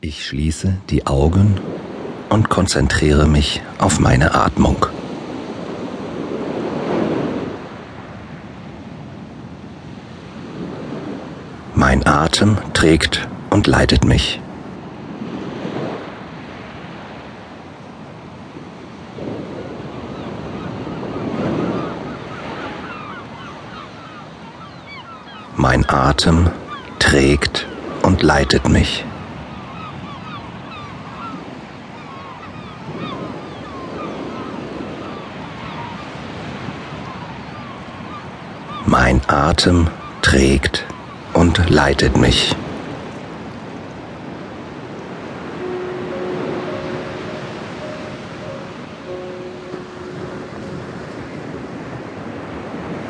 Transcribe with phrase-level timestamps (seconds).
[0.00, 1.60] Ich schließe die Augen
[2.28, 4.86] und konzentriere mich auf meine Atmung.
[11.74, 14.40] Mein Atem trägt und leitet mich.
[25.56, 26.50] Mein Atem
[27.00, 27.66] trägt
[28.02, 29.04] und leitet mich.
[38.90, 39.88] Mein Atem
[40.22, 40.86] trägt
[41.34, 42.56] und leitet mich.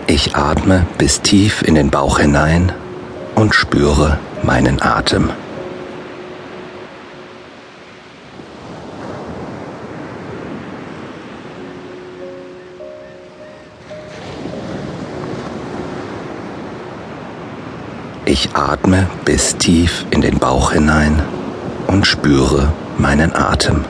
[0.09, 2.73] Ich atme bis tief in den Bauch hinein
[3.37, 5.31] und spüre meinen Atem.
[18.31, 21.23] Ich atme bis tief in den Bauch hinein
[21.87, 23.87] und spüre meinen Atem.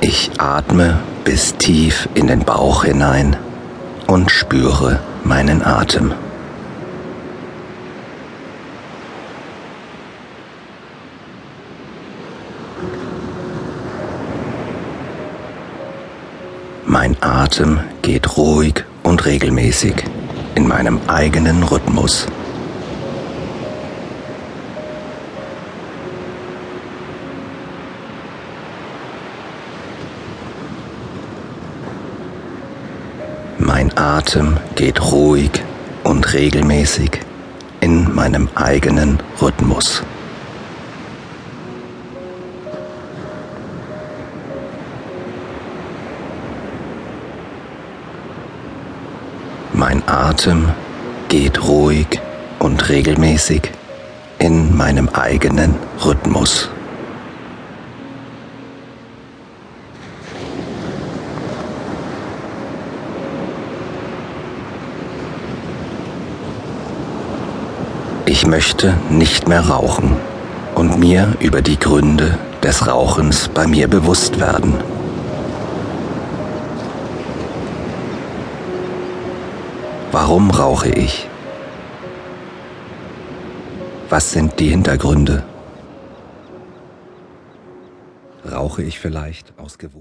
[0.00, 3.34] Ich atme bis tief in den Bauch hinein
[4.06, 6.12] und spüre meinen Atem.
[16.92, 19.94] Mein Atem geht ruhig und regelmäßig
[20.56, 22.26] in meinem eigenen Rhythmus.
[33.58, 35.62] Mein Atem geht ruhig
[36.02, 37.20] und regelmäßig
[37.80, 40.02] in meinem eigenen Rhythmus.
[49.80, 50.68] Mein Atem
[51.30, 52.20] geht ruhig
[52.58, 53.62] und regelmäßig
[54.38, 55.74] in meinem eigenen
[56.04, 56.68] Rhythmus.
[68.26, 70.14] Ich möchte nicht mehr rauchen
[70.74, 74.99] und mir über die Gründe des Rauchens bei mir bewusst werden.
[80.12, 81.28] Warum rauche ich?
[84.08, 85.44] Was sind die Hintergründe?
[88.50, 89.98] Rauche ich vielleicht aus Gewohnheit?